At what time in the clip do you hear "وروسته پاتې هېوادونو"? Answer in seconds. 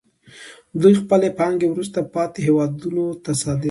1.69-3.05